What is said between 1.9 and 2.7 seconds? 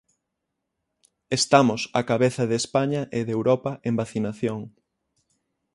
á cabeza de